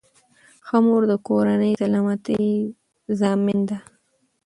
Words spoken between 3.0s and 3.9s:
ضامن ده.